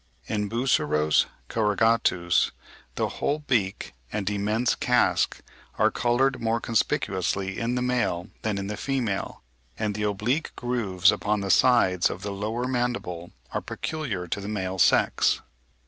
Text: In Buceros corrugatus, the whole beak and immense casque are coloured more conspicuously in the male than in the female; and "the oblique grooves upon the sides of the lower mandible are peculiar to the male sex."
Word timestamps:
In 0.25 0.49
Buceros 0.49 1.27
corrugatus, 1.47 2.49
the 2.95 3.07
whole 3.07 3.37
beak 3.37 3.93
and 4.11 4.27
immense 4.31 4.73
casque 4.73 5.43
are 5.77 5.91
coloured 5.91 6.41
more 6.41 6.59
conspicuously 6.59 7.59
in 7.59 7.75
the 7.75 7.83
male 7.83 8.29
than 8.41 8.57
in 8.57 8.65
the 8.65 8.77
female; 8.77 9.43
and 9.77 9.93
"the 9.93 10.01
oblique 10.01 10.53
grooves 10.55 11.11
upon 11.11 11.41
the 11.41 11.51
sides 11.51 12.09
of 12.09 12.23
the 12.23 12.31
lower 12.31 12.67
mandible 12.67 13.29
are 13.51 13.61
peculiar 13.61 14.25
to 14.25 14.41
the 14.41 14.47
male 14.47 14.79
sex." 14.79 15.41